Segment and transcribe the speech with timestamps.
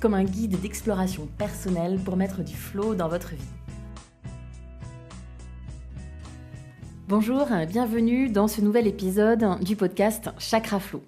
[0.00, 3.42] comme un guide d'exploration personnelle pour mettre du flow dans votre vie.
[7.08, 11.02] Bonjour, bienvenue dans ce nouvel épisode du podcast Chakra Flow.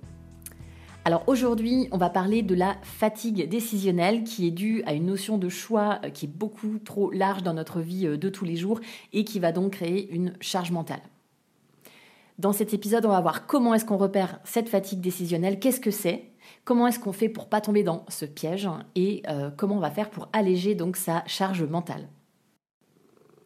[1.05, 5.39] Alors aujourd'hui, on va parler de la fatigue décisionnelle qui est due à une notion
[5.39, 8.81] de choix qui est beaucoup trop large dans notre vie de tous les jours
[9.12, 11.03] et qui va donc créer une charge mentale.
[12.39, 15.91] Dans cet épisode, on va voir comment est-ce qu'on repère cette fatigue décisionnelle, qu'est-ce que
[15.91, 16.30] c'est,
[16.65, 19.91] comment est-ce qu'on fait pour pas tomber dans ce piège et euh, comment on va
[19.91, 22.09] faire pour alléger donc sa charge mentale.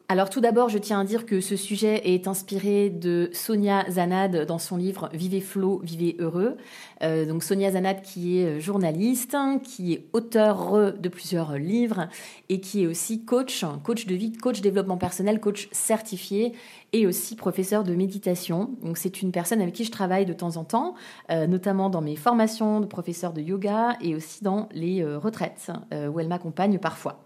[0.07, 4.45] Alors tout d'abord, je tiens à dire que ce sujet est inspiré de Sonia Zanad
[4.45, 6.57] dans son livre Vivez Flow, Vivez Heureux.
[7.01, 12.07] Euh, donc Sonia Zanad qui est journaliste, qui est auteur de plusieurs livres
[12.49, 16.53] et qui est aussi coach, coach de vie, coach développement personnel, coach certifié
[16.93, 18.75] et aussi professeur de méditation.
[18.83, 20.93] Donc c'est une personne avec qui je travaille de temps en temps,
[21.31, 25.71] euh, notamment dans mes formations de professeur de yoga et aussi dans les euh, retraites
[25.91, 27.25] où elle m'accompagne parfois.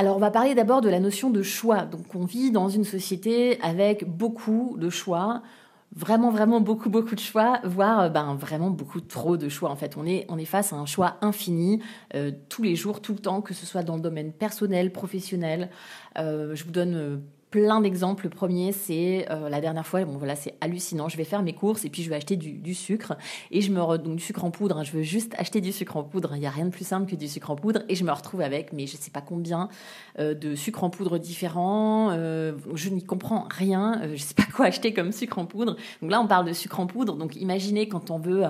[0.00, 1.82] Alors on va parler d'abord de la notion de choix.
[1.82, 5.42] Donc on vit dans une société avec beaucoup de choix,
[5.94, 9.76] vraiment vraiment beaucoup beaucoup de choix, voire euh, ben vraiment beaucoup trop de choix en
[9.76, 9.98] fait.
[9.98, 11.82] On est on est face à un choix infini
[12.14, 15.68] euh, tous les jours, tout le temps, que ce soit dans le domaine personnel, professionnel.
[16.16, 18.24] Euh, je vous donne plein d'exemples.
[18.24, 21.08] Le premier, c'est euh, la dernière fois, bon voilà, c'est hallucinant.
[21.08, 23.14] Je vais faire mes courses et puis je vais acheter du, sucre
[23.50, 23.98] et je me re...
[23.98, 24.78] donc du sucre en poudre.
[24.78, 24.84] Hein.
[24.84, 26.32] je veux juste acheter du sucre en poudre.
[26.34, 28.12] Il n'y a rien de plus simple que du sucre en poudre et je me
[28.12, 29.68] retrouve avec, mais je sais pas combien
[30.18, 32.10] euh, de sucre en poudre différents.
[32.12, 34.00] Euh, je n'y comprends rien.
[34.14, 35.76] je sais pas quoi acheter comme sucre en poudre.
[36.02, 37.16] Donc là, on parle de sucre en poudre.
[37.16, 38.44] Donc imaginez quand on veut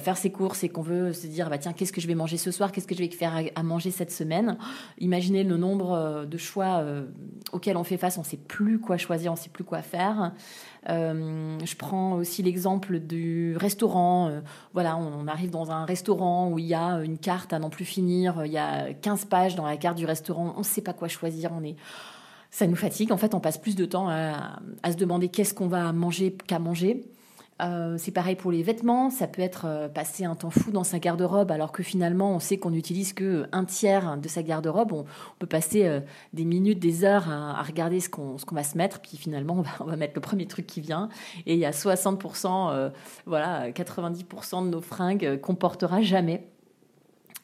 [0.00, 2.36] faire ses courses et qu'on veut se dire, bah tiens, qu'est-ce que je vais manger
[2.36, 2.72] ce soir?
[2.72, 4.56] Qu'est-ce que je vais faire à, manger cette semaine?
[4.98, 6.84] Imaginez le nombre de choix
[7.52, 8.18] auxquels on fait face.
[8.36, 10.32] Plus quoi choisir, on sait plus quoi faire.
[10.88, 14.28] Euh, je prends aussi l'exemple du restaurant.
[14.28, 14.40] Euh,
[14.72, 17.84] voilà, on, arrive dans un restaurant où il y a une carte à n'en plus
[17.84, 20.92] finir, il y a 15 pages dans la carte du restaurant, on ne sait pas
[20.92, 21.76] quoi choisir, on est
[22.50, 23.12] ça nous fatigue.
[23.12, 26.58] En fait, on passe plus de temps à se demander qu'est-ce qu'on va manger qu'à
[26.58, 27.02] manger.
[27.62, 30.82] Euh, c'est pareil pour les vêtements, ça peut être euh, passer un temps fou dans
[30.82, 34.92] sa garde-robe alors que finalement on sait qu'on n'utilise que un tiers de sa garde-robe.
[34.92, 35.04] On,
[35.38, 36.00] peut passer euh,
[36.32, 39.70] des minutes, des heures à, regarder ce qu'on va se mettre, puis finalement on va,
[39.80, 41.08] on va, mettre le premier truc qui vient
[41.46, 42.90] et il y a 60%,
[43.26, 46.51] voilà, 90% de nos fringues qu'on portera jamais.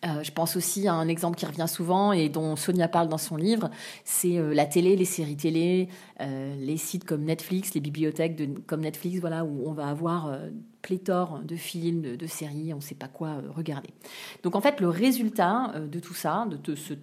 [0.04, 3.18] Euh, je pense aussi à un exemple qui revient souvent et dont Sonia parle dans
[3.18, 3.68] son livre,
[4.04, 5.88] c'est euh, la télé, les séries télé,
[6.20, 10.38] euh, les sites comme Netflix, les bibliothèques de, comme Netflix, voilà, où on va avoir
[10.82, 13.90] pléthore de films, de, séries, on ne sait pas quoi regarder.
[14.44, 16.94] Donc en fait, le résultat de tout ça, de, ce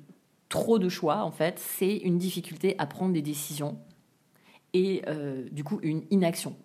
[0.48, 3.78] trop de choix, en fait, c'est une difficulté à prendre des décisions
[4.74, 5.02] et
[5.52, 6.56] du coup une inaction.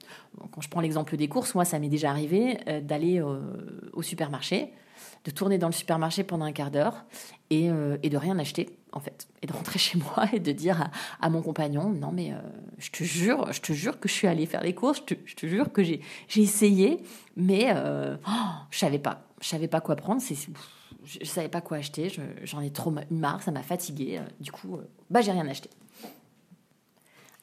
[0.51, 4.73] quand je prends l'exemple des courses, moi ça m'est déjà arrivé d'aller au supermarché,
[5.25, 7.05] de tourner dans le supermarché pendant un quart d'heure
[7.51, 10.91] et, euh, de rien acheter en fait et de rentrer chez moi et de dire
[11.21, 12.39] à, mon compagnon non mais euh,
[12.79, 15.47] je te jure je te jure que je suis allée faire les courses je te,
[15.47, 17.03] jure que j'ai j'ai essayé
[17.37, 20.37] mais euh, oh, je savais pas je savais pas quoi prendre c'est
[21.05, 22.13] je, savais pas quoi acheter
[22.45, 24.79] j'en ai trop marre ça m'a fatiguée du coup
[25.11, 25.71] bah j'ai rien acheté.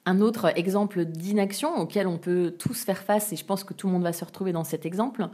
[0.09, 3.87] Un autre exemple d'inaction auquel on peut tous faire face, et je pense que tout
[3.87, 5.27] le monde va se retrouver dans cet exemple,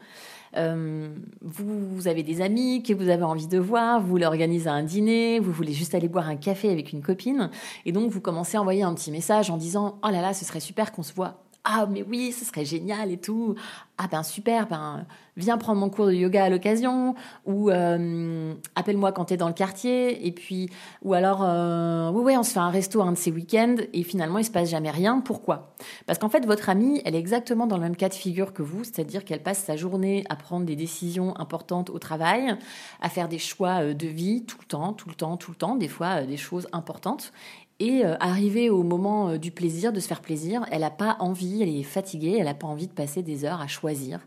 [0.56, 1.10] euh,
[1.42, 5.40] vous, avez des amis que vous avez envie de voir, vous voulez organiser un dîner,
[5.40, 7.50] vous voulez juste aller boire un café avec une copine,
[7.86, 10.46] et donc vous commencez à envoyer un petit message en disant Oh là là, ce
[10.46, 11.44] serait super qu'on se voit.
[11.66, 13.56] Ah mais oui, ce serait génial et tout.
[13.98, 15.06] Ah ben super, ben
[15.38, 17.16] viens prendre mon cours de yoga à l'occasion.
[17.46, 20.28] Ou euh, appelle-moi quand tu es dans le quartier.
[20.28, 20.70] Et puis
[21.04, 24.04] ou alors euh, oui oui on se fait un resto un de ces week-ends et
[24.04, 25.22] finalement il se passe jamais rien.
[25.22, 25.74] Pourquoi?
[26.06, 28.62] Parce qu'en fait votre amie elle est exactement dans le même cas de figure que
[28.62, 32.58] vous c'est-à-dire qu'elle passe sa journée à prendre des décisions importantes au travail
[33.02, 35.58] à faire des choix euh, de vie tout le temps tout le temps tout le
[35.58, 35.76] temps.
[35.78, 37.32] Des fois des choses importantes
[37.80, 41.70] et arriver au moment du plaisir, de se faire plaisir, elle n'a pas envie, elle
[41.70, 44.20] est fatiguée, elle n'a pas envie de passer des heures à choisir.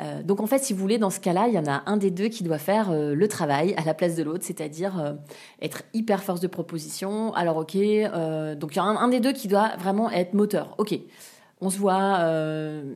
[0.00, 1.96] Euh, donc en fait, si vous voulez, dans ce cas-là, il y en a un
[1.96, 5.12] des deux qui doit faire euh, le travail à la place de l'autre, c'est-à-dire euh,
[5.62, 7.32] être hyper force de proposition.
[7.34, 10.74] Alors ok, donc il y a un, des deux qui doit vraiment être moteur.
[10.78, 10.98] Ok,
[11.64, 12.20] on se voit,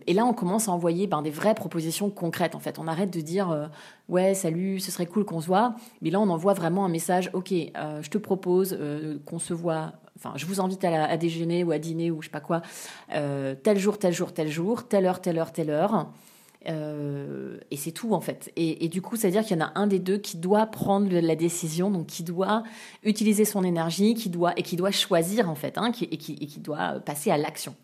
[0.06, 2.79] et là on commence à envoyer ben, des vraies propositions concrètes en fait.
[2.79, 3.70] On arrête de dire
[4.09, 7.31] ouais salut, ce serait cool qu'on se voit, mais là on envoie vraiment un message,
[7.32, 8.79] ok, je te propose
[9.25, 12.32] qu'on se voit enfin, je vous invite à, déjeuner ou à dîner ou je sais
[12.32, 12.62] pas quoi,
[13.11, 16.09] tel jour, tel jour, tel jour, telle heure, telle heure, telle heure.
[16.67, 18.53] Euh, et c'est tout en fait.
[18.56, 21.37] Et, du coup, c'est-à-dire qu'il y en a un des deux qui doit prendre la
[21.37, 22.62] décision, donc qui doit
[23.05, 26.61] utiliser son énergie, qui doit et qui doit choisir en fait, hein, qui, et, qui,
[26.61, 27.75] doit passer à l'action.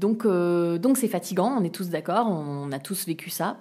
[0.00, 1.56] Donc, euh, donc c'est fatigant.
[1.58, 2.26] On est tous d'accord.
[2.28, 3.58] On, a tous vécu ça.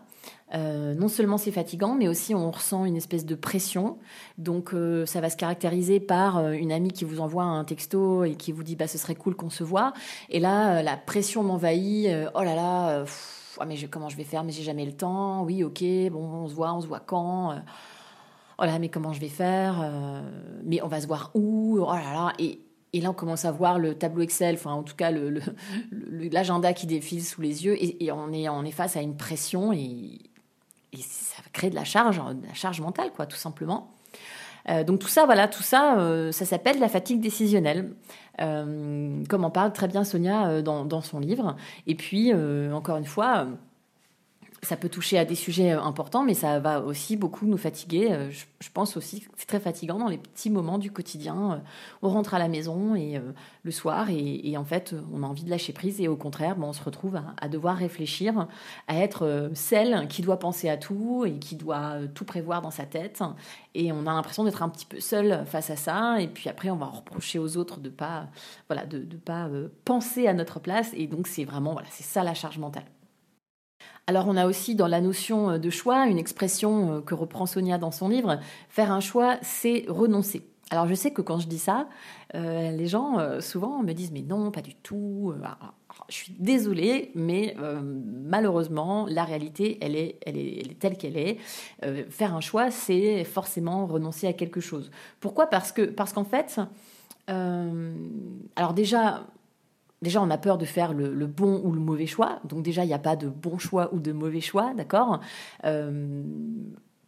[0.55, 3.99] Euh, non seulement c'est fatigant, mais aussi on ressent une espèce de pression.
[4.39, 4.73] Donc
[5.05, 8.63] ça va se caractériser par une amie qui vous envoie un texto et qui vous
[8.63, 9.93] dit bah ce serait cool qu'on se voit.
[10.29, 12.07] Et là la pression m'envahit.
[12.33, 13.05] oh là là.
[13.59, 15.43] Ah, mais comment je vais faire Mais j'ai jamais le temps.
[15.43, 17.55] Oui, ok, bon, on se voit, on se voit quand euh,
[18.57, 20.21] Oh là, mais comment je vais faire euh,
[20.63, 22.33] Mais on va se voir où Oh là là.
[22.39, 22.61] Et,
[22.93, 25.11] et, là, on commence à voir le tableau Excel, enfin, en tout cas,
[25.91, 27.75] l'agenda qui défile sous les yeux.
[27.79, 30.19] Et, on, est, face à une pression et,
[30.97, 33.91] ça va créer de la charge, de la charge mentale, quoi, tout simplement.
[34.69, 37.91] Euh, donc tout ça, voilà, tout ça, ça s'appelle la fatigue décisionnelle.
[38.41, 41.55] Euh, comme en parle très bien Sonia euh, dans, son livre.
[41.87, 43.47] Et puis, euh, encore une fois,
[44.61, 48.29] ça peut toucher à des sujets importants, mais ça va aussi beaucoup nous fatiguer.
[48.29, 51.61] Je, pense aussi que c'est très fatigant dans les petits moments du quotidien.
[52.01, 53.19] On rentre à la maison et
[53.63, 56.67] le soir, et, en fait, on a envie de lâcher prise, et au contraire, bon,
[56.67, 58.47] on se retrouve à, devoir réfléchir,
[58.87, 62.85] à être celle qui doit penser à tout et qui doit tout prévoir dans sa
[62.85, 63.23] tête,
[63.75, 66.19] et on a l'impression d'être un petit peu seul face à ça.
[66.19, 68.27] Et puis après, on va reprocher aux autres de pas,
[68.67, 70.91] voilà, de, pas euh, penser à notre place.
[70.95, 72.85] Et donc, c'est vraiment, voilà, c'est ça la charge mentale.
[74.07, 77.45] Alors on a aussi dans la notion euh, de choix une expression euh, que reprend
[77.45, 78.39] Sonia dans son livre,
[78.69, 80.47] faire un choix, c'est renoncer.
[80.71, 81.87] Alors je sais que quand je dis ça,
[82.35, 85.33] les gens souvent me disent mais non, pas du tout.
[86.09, 91.37] je suis désolée, mais euh, malheureusement, la réalité, elle est, elle est, telle qu'elle est.
[91.83, 94.91] Euh, faire un choix, c'est forcément renoncer à quelque chose.
[95.19, 95.47] Pourquoi?
[95.47, 96.59] Parce parce qu'en fait,
[97.29, 97.93] euh,
[98.55, 99.25] alors déjà,
[100.01, 102.39] déjà, on a peur de faire le, bon ou le mauvais choix.
[102.45, 105.19] Donc déjà, il n'y a pas de bon choix ou de mauvais choix, d'accord?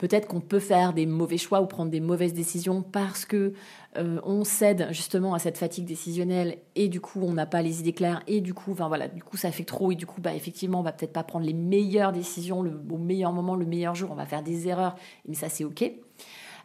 [0.01, 3.53] Peut-être qu'on peut faire des mauvais choix ou prendre des mauvaises décisions parce que
[3.97, 7.81] euh, on cède justement à cette fatigue décisionnelle et du coup on n'a pas les
[7.81, 8.73] idées claires et du coup,
[9.13, 11.45] du coup ça fait trop et du coup bah effectivement on va peut-être pas prendre
[11.45, 14.95] les meilleures décisions au meilleur moment, le meilleur jour, on va faire des erreurs,
[15.27, 15.91] mais ça c'est ok.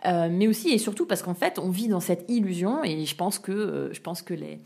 [0.05, 3.17] Euh, mais aussi et surtout parce qu'en fait, on vit dans cette illusion et je
[3.17, 4.61] pense que, euh, je pense que les,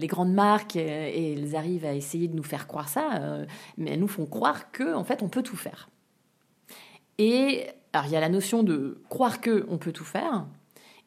[0.00, 3.44] les grandes marques, elles arrivent à essayer de nous faire croire ça,
[3.76, 5.88] mais elles nous font croire que en fait, on peut tout faire.
[7.18, 10.46] Et alors il y a la notion de croire que on peut tout faire.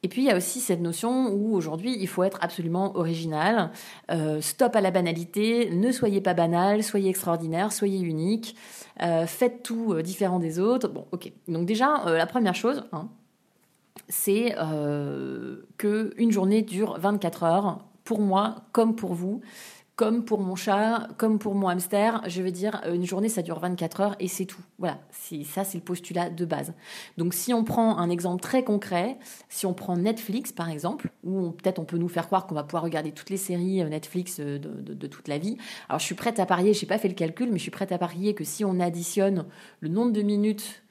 [0.04, 3.71] Et puis il y a aussi cette notion où aujourd'hui il faut être absolument original,
[4.12, 8.56] euh, stop à la banalité, ne soyez pas banal, soyez extraordinaire, soyez unique,
[9.01, 10.88] euh, faites tout euh, différent des autres.
[10.88, 11.31] Bon, ok.
[11.48, 13.09] Donc déjà la première chose, hein,
[14.09, 14.56] c'est
[15.77, 19.42] que une journée dure 24 heures pour moi comme pour vous
[19.98, 23.57] comme pour mon chat, comme pour mon hamster, je veux dire, une journée, ça dure
[23.57, 24.62] 24 heures et c'est tout.
[24.77, 26.74] Voilà, ça, c'est le postulat de base.
[27.18, 29.18] Donc, si on prend un exemple très concret,
[29.50, 32.63] si on prend Netflix, par exemple, où peut-être on peut nous faire croire qu'on va
[32.63, 35.57] pouvoir regarder toutes les séries euh, Netflix euh, de, toute la vie.
[35.89, 37.71] Alors, je suis prête à parier, je n'ai pas fait le calcul, mais je suis
[37.71, 39.45] prête à parier que si on additionne
[39.80, 40.83] le nombre de minutes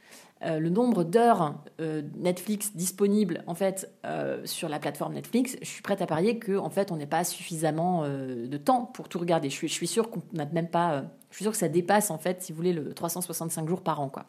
[0.44, 5.66] euh, le nombre d'heures euh, Netflix disponibles en fait euh, sur la plateforme Netflix, je
[5.66, 9.18] suis prête à parier que en fait on n'est pas suffisamment de temps pour tout
[9.18, 9.48] regarder.
[9.48, 12.10] Je suis, je suis sûre qu'on n'a même pas, je suis sûre que ça dépasse
[12.10, 14.26] en fait, si vous voulez, le 365 jours par an quoi.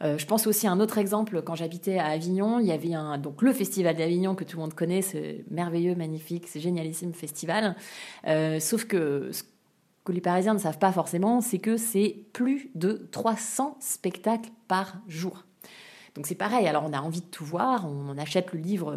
[0.00, 3.18] je pense aussi à un autre exemple quand j'habitais à Avignon, il y avait un
[3.18, 7.76] donc le festival d'Avignon que tout le monde connaît, ce merveilleux, magnifique, c'est génialissime festival.
[8.60, 9.30] sauf que
[10.08, 14.94] que les Parisiens ne savent pas forcément, c'est que c'est plus de 300 spectacles par
[15.06, 15.44] jour.
[16.14, 18.96] Donc c'est pareil, alors on a envie de tout voir, on achète le livre,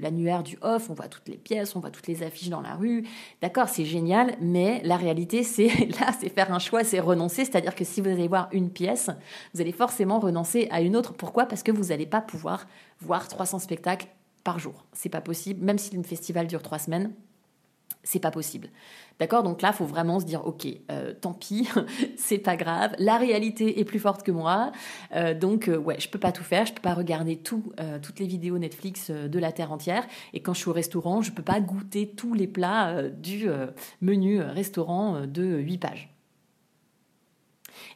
[0.00, 2.76] l'annuaire du off, on voit toutes les pièces, on voit toutes les affiches dans la
[2.76, 3.04] rue.
[3.42, 5.66] D'accord, c'est génial, mais la réalité, c'est
[6.00, 7.44] là, c'est faire un choix, c'est renoncer.
[7.44, 9.10] C'est-à-dire que si vous allez voir une pièce,
[9.54, 11.12] vous allez forcément renoncer à une autre.
[11.12, 11.46] Pourquoi?
[11.46, 12.68] Parce que vous n'allez pas pouvoir
[13.00, 14.06] voir 300 spectacles
[14.44, 14.86] par jour.
[14.92, 17.12] C'est pas possible, même si le festival dure trois semaines,
[18.04, 18.68] c'est pas possible.
[19.20, 19.42] D'accord?
[19.42, 21.68] Donc là, faut vraiment se dire, ok, euh, tant pis,
[22.16, 24.72] c'est pas grave, la réalité est plus forte que moi,
[25.14, 28.18] euh, donc euh, ouais, je peux pas tout faire, je peux pas regarder tout, toutes
[28.18, 31.42] les vidéos Netflix de la terre entière, et quand je suis au restaurant, je peux
[31.42, 33.48] pas goûter tous les plats du
[34.00, 36.11] menu restaurant de 8 pages.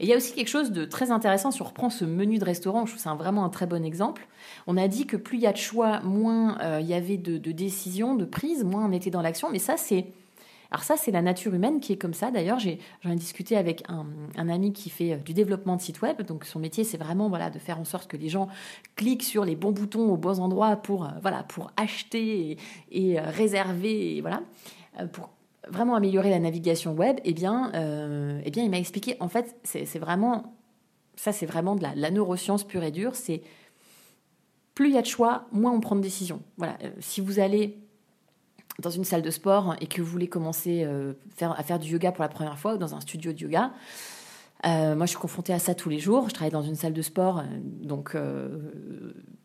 [0.00, 2.38] Et il y a aussi quelque chose de très intéressant si on reprend ce menu
[2.38, 4.26] de restaurant, je trouve c'est vraiment un très bon exemple.
[4.66, 7.38] On a dit que plus il y a de choix, moins il y avait de,
[7.52, 10.06] décisions, de prises, moins on était dans l'action, mais ça c'est
[10.70, 12.30] Alors ça, c'est la nature humaine qui est comme ça.
[12.30, 16.22] D'ailleurs, j'en ai, discuté avec un, ami qui fait euh, du développement de site web.
[16.22, 18.48] Donc son métier, c'est vraiment voilà de faire en sorte que les gens
[18.96, 22.58] cliquent sur les bons boutons aux bons endroits pour euh, voilà pour acheter
[22.90, 24.42] et, euh, réserver voilà
[25.68, 27.18] vraiment améliorer la navigation web.
[27.24, 27.70] Eh bien,
[28.44, 29.16] eh bien, il m'a expliqué.
[29.20, 30.56] En fait, c'est vraiment
[31.16, 33.16] ça, c'est vraiment de la, la neuroscience pure et dure.
[33.16, 33.42] C'est
[34.74, 36.42] plus il y a de choix, moins on prend de décisions.
[36.58, 37.78] Voilà, si vous allez
[38.78, 41.90] dans une salle de sport et que vous voulez commencer euh, faire, à faire du
[41.90, 43.72] yoga pour la première fois ou dans un studio de yoga,
[44.66, 46.28] euh, moi, je suis confrontée à ça tous les jours.
[46.28, 48.16] Je travaille dans une salle de sport, euh, donc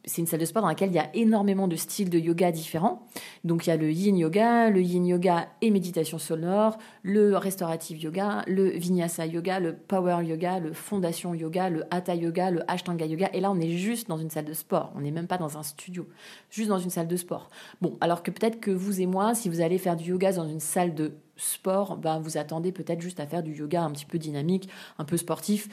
[0.06, 2.52] c'est une salle de sport dans laquelle il y a énormément de styles de yoga
[2.52, 3.08] différents.
[3.44, 8.00] Donc il y a le yin yoga, le yin yoga et méditation sonore, le restaurative
[8.00, 13.06] yoga, le vinyasa yoga, le power yoga, le fondation yoga, le hatha yoga, le ashtanga
[13.06, 13.30] yoga.
[13.34, 14.92] Et là, on est juste dans une salle de sport.
[14.96, 16.08] On n'est même pas dans un studio,
[16.50, 17.50] juste dans une salle de sport.
[17.82, 20.48] Bon, alors que peut-être que vous et moi, si vous allez faire du yoga dans
[20.48, 21.14] une salle de
[21.44, 25.06] sport, ben vous attendez peut-être juste à faire du yoga un petit peu dynamique, un
[25.06, 25.68] peu sportif,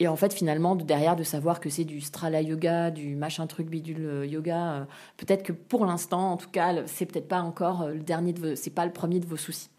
[0.00, 3.68] et en fait, finalement, derrière, de savoir que c'est du strala yoga, du machin truc
[3.68, 4.84] bidule euh, yoga, euh,
[5.16, 8.54] peut-être que pour l'instant, en tout cas, c'est peut-être pas encore euh, le dernier de
[8.56, 9.70] c'est pas le premier de vos soucis.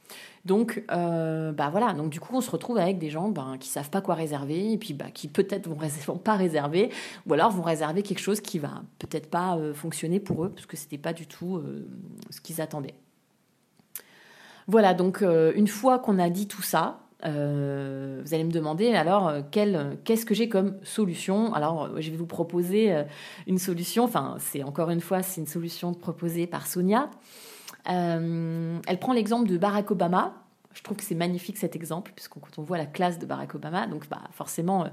[0.46, 1.94] Donc, bah voilà.
[1.94, 4.74] Donc du coup, on se retrouve avec des gens ben, qui savent pas quoi réserver
[4.74, 6.92] et puis bah, qui peut-être vont, vont pas réserver
[7.26, 10.78] ou alors vont réserver quelque chose qui va peut-être pas fonctionner pour eux parce que
[10.78, 11.64] c'était pas du tout
[12.30, 12.94] ce qu'ils attendaient.
[14.68, 14.94] Voilà.
[14.94, 19.42] Donc une fois qu'on a dit tout ça, euh, vous allez me demander alors euh,
[19.52, 21.54] qu'est-ce que j'ai comme solution?
[21.54, 23.04] Alors je vais vous proposer euh,
[23.48, 24.04] une solution.
[24.04, 27.10] Enfin, c'est encore une fois c'est une solution proposée par Sonia.
[27.86, 30.34] elle prend l'exemple de Barack Obama.
[30.74, 33.56] Je trouve que c'est magnifique cet exemple, puisque quand on voit la classe de Barack
[33.56, 34.88] Obama, donc bah, forcément,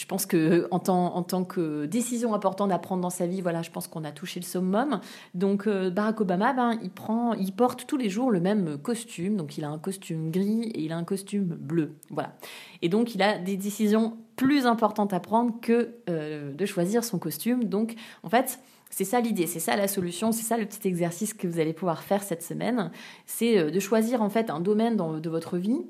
[0.00, 3.42] je pense que en tant, en tant que décision importante à prendre dans sa vie,
[3.42, 4.98] voilà, je pense qu'on a touché le summum.
[5.34, 9.36] Donc euh, Barack Obama, ben, il prend, il porte tous les jours le même costume.
[9.36, 12.32] Donc il a un costume gris et il a un costume bleu, voilà.
[12.80, 17.18] Et donc il a des décisions plus importantes à prendre que euh, de choisir son
[17.18, 17.64] costume.
[17.64, 21.34] Donc en fait, c'est ça l'idée, c'est ça la solution, c'est ça le petit exercice
[21.34, 22.90] que vous allez pouvoir faire cette semaine.
[23.26, 25.82] C'est euh, de choisir en fait un domaine de votre vie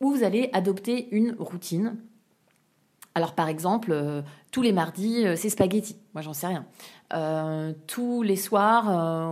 [0.00, 1.98] où vous allez adopter une routine
[3.14, 5.96] alors par exemple, euh, tous les mardis, euh, c'est spaghetti.
[6.14, 6.66] Moi, j'en sais rien.
[7.12, 8.84] Euh, tous les soirs,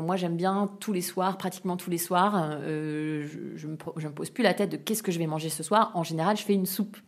[0.03, 4.45] moi j'aime bien tous les soirs, pratiquement tous les soirs, je, je me pose plus
[4.45, 5.91] la tête de qu'est-ce que je vais manger ce soir.
[5.95, 6.99] En général, je fais une soupe.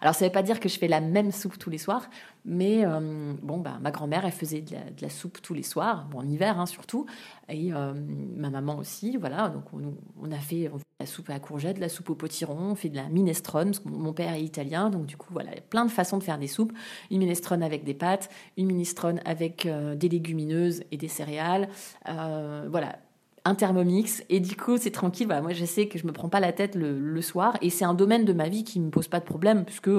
[0.00, 2.08] Alors ça ne veut pas dire que je fais la même soupe tous les soirs,
[2.44, 6.18] mais euh, bon, bah, ma grand-mère, elle faisait de la, soupe tous les soirs, bon,
[6.18, 7.06] en hiver hein, surtout,
[7.48, 7.94] et euh,
[8.36, 9.48] ma maman aussi, voilà.
[9.48, 12.88] Donc on, a fait, la soupe à la courgette, la soupe au potiron, on fait
[12.88, 15.90] de la minestrone, parce que mon père est italien, donc du coup voilà, plein de
[15.90, 16.72] façons de faire des soupes.
[17.10, 21.68] Une minestrone avec des pâtes, une minestrone avec euh, des légumineuses et des céréales,
[22.06, 22.98] voilà
[23.44, 25.26] un thermomix et coup c'est tranquille.
[25.26, 27.84] Voilà, moi je sais que je me prends pas la tête le, soir et c'est
[27.84, 29.90] un domaine de ma vie qui me pose pas de problème puisque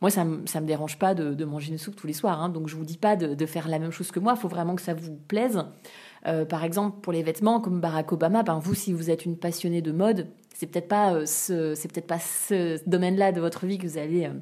[0.00, 2.48] moi ça me, ça me dérange pas de, manger une soupe tous les soirs hein.
[2.48, 4.34] donc je vous dis pas de, faire la même chose que moi.
[4.36, 5.64] Il faut vraiment que ça vous plaise.
[6.26, 9.36] Euh, par exemple pour les vêtements comme Barack Obama ben vous si vous êtes une
[9.36, 13.40] passionnée de mode c'est peut-être pas euh, ce c'est peut-être pas ce domaine là de
[13.40, 14.34] votre vie que vous allez euh,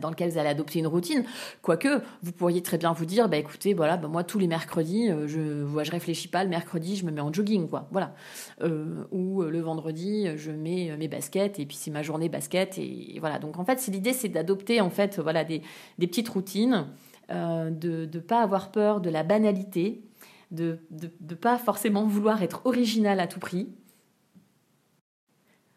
[0.00, 1.24] dans lequel vous allez adopter une routine.
[1.62, 5.10] Quoique, vous pourriez très bien vous dire, bah écoutez, voilà, bah, moi tous les mercredis,
[5.10, 7.88] euh, je, je réfléchis pas, le mercredi, je me mets en jogging, quoi.
[7.90, 8.14] Voilà.
[8.62, 13.16] Euh, ou le vendredi, je mets mes baskets et puis c'est ma journée basket et,
[13.20, 13.38] voilà.
[13.38, 15.62] Donc en fait, l'idée, c'est d'adopter en fait, voilà, des
[15.98, 16.86] petites routines,
[17.28, 20.02] de ne pas avoir peur de la banalité,
[20.50, 23.68] de ne pas forcément vouloir être original à tout prix.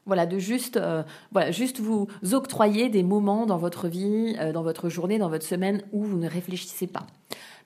[0.08, 4.64] Voilà, de juste, euh, voilà, juste vous octroyer des moments dans votre vie, euh, dans
[4.64, 7.06] votre journée, dans votre semaine où vous ne réfléchissez pas.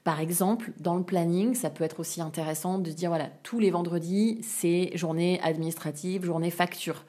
[0.03, 3.69] Par exemple, dans le planning, ça peut être aussi intéressant de dire voilà, tous les
[3.69, 7.05] vendredis, c'est journée administrative, journée facture.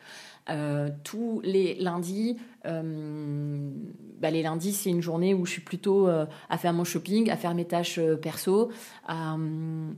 [0.50, 6.58] Euh, tous les lundis, bah, les lundis, c'est une journée où je suis plutôt à
[6.58, 8.70] faire mon shopping, à faire mes tâches perso,
[9.06, 9.36] à,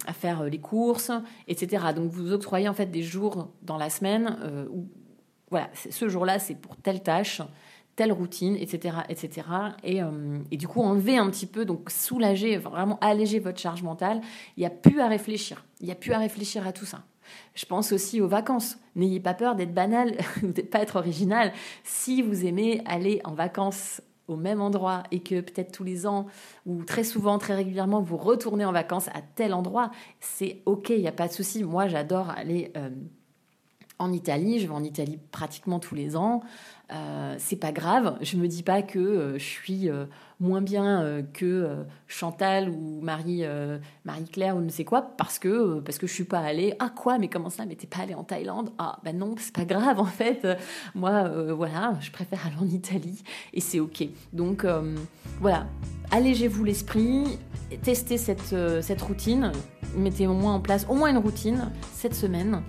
[0.07, 1.11] à, faire les courses,
[1.49, 1.87] etc.
[1.97, 4.37] Donc vous octroyez en fait des jours dans la semaine
[4.73, 4.87] où
[5.55, 7.41] voilà, ce jour-là, c'est pour telle tâche,
[7.95, 9.47] telle routine, etc., etc.
[9.85, 13.85] Et, euh, et, du coup, enlever un petit peu, donc soulager, vraiment alléger votre charge
[13.85, 14.21] mentale.
[14.57, 15.65] Il n'y a plus à réfléchir.
[15.79, 17.05] Il n'y a plus à réfléchir à tout ça.
[17.55, 18.79] Je pense aussi aux vacances.
[18.97, 21.53] N'ayez pas peur d'être banal de pas être original.
[21.85, 26.27] Si vous aimez aller en vacances au même endroit et que peut-être tous les ans
[26.67, 31.01] ou très souvent, très régulièrement, vous retournez en vacances à tel endroit, c'est ok, il
[31.03, 31.63] n'y a pas de souci.
[31.63, 32.73] Moi, j'adore aller...
[32.77, 32.91] Euh,
[33.99, 34.61] en Italie.
[34.61, 36.43] Je vais en Italie pratiquement tous les ans.
[36.93, 38.19] Euh, c'est pas grave.
[38.21, 40.05] Je me dis pas que euh, je suis euh,
[40.39, 43.45] moins bien que Chantal ou Marie
[44.05, 46.75] Marie Claire ou ne sais quoi parce que parce que je suis pas allée.
[46.81, 47.19] Ah quoi?
[47.19, 47.65] Mais comment ça?
[47.65, 48.71] Mais t'es pas allée en Thaïlande?
[48.77, 50.47] Ah ben non, c'est pas grave en fait.
[50.95, 53.23] Moi voilà, je préfère aller en Italie
[53.55, 54.07] et c'est ok.
[54.33, 54.67] Donc
[55.41, 55.67] voilà,
[56.11, 57.39] allégez-vous l'esprit,
[57.83, 59.53] testez cette cette routine,
[59.97, 62.63] mettez au moins en place au moins une routine cette semaine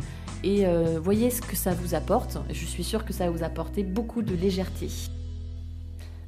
[0.45, 2.37] et euh, voyez ce que ça vous apporte.
[2.53, 4.89] Je suis sûre que ça va vous apporter beaucoup de légèreté.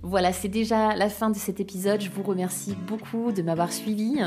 [0.03, 2.01] Voilà, c'est déjà la fin de cet épisode.
[2.01, 4.19] Je vous remercie beaucoup de m'avoir suivi.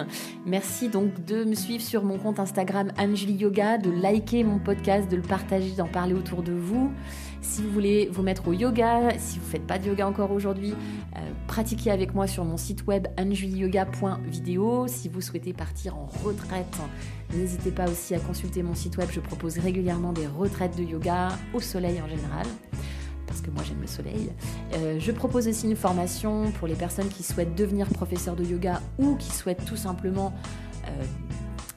[0.45, 5.11] Merci donc de me suivre sur mon compte Instagram Angeli Yoga, de liker mon podcast,
[5.11, 6.93] de le partager, d'en parler autour de vous.
[7.41, 10.31] Si vous voulez vous mettre au yoga, si vous ne faites pas de yoga encore
[10.31, 10.75] aujourd'hui,
[11.17, 14.87] euh, pratiquez avec moi sur mon site web anjuliyoga.video.
[14.89, 16.77] Si vous souhaitez partir en retraite,
[17.35, 19.09] n'hésitez pas aussi à consulter mon site web.
[19.11, 22.47] Je propose régulièrement des retraites de yoga au soleil en général
[23.31, 24.33] parce que moi j'aime le soleil.
[24.75, 28.83] Euh, je propose aussi une formation pour les personnes qui souhaitent devenir professeur de yoga
[28.99, 30.35] ou qui souhaitent tout simplement
[30.89, 31.05] euh,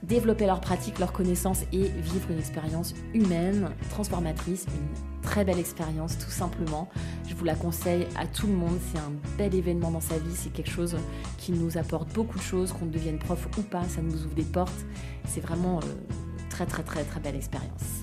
[0.02, 6.18] développer leur pratique, leur connaissance et vivre une expérience humaine, transformatrice, une très belle expérience
[6.18, 6.90] tout simplement.
[7.30, 10.36] Je vous la conseille à tout le monde, c'est un bel événement dans sa vie,
[10.36, 10.98] c'est quelque chose
[11.38, 14.42] qui nous apporte beaucoup de choses, qu'on devienne prof ou pas, ça nous ouvre des
[14.42, 14.86] portes.
[15.28, 15.82] C'est vraiment euh,
[16.50, 18.03] très très très très belle expérience.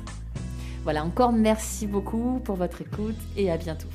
[0.82, 3.88] Voilà, encore merci beaucoup pour votre écoute et à bientôt.